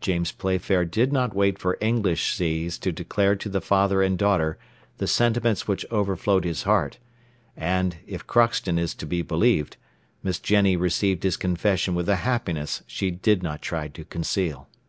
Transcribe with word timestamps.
James 0.00 0.32
Playfair 0.32 0.84
did 0.84 1.12
not 1.12 1.36
wait 1.36 1.56
for 1.56 1.78
English 1.80 2.34
seas 2.34 2.78
to 2.78 2.90
declare 2.90 3.36
to 3.36 3.48
the 3.48 3.60
father 3.60 4.02
and 4.02 4.18
daughter 4.18 4.58
the 4.98 5.06
sentiments 5.06 5.68
which 5.68 5.86
overflowed 5.88 6.44
his 6.44 6.64
heart, 6.64 6.98
and, 7.56 7.98
if 8.04 8.26
Crockston 8.26 8.76
is 8.76 8.92
to 8.96 9.06
be 9.06 9.22
believed, 9.22 9.76
Miss 10.20 10.40
Jenny 10.40 10.74
received 10.74 11.22
his 11.22 11.36
confession 11.36 11.94
with 11.94 12.08
a 12.08 12.16
happiness 12.26 12.82
she 12.88 13.12
did 13.12 13.44
not 13.44 13.62
try 13.62 13.86
to 13.86 14.04
conceal. 14.04 14.66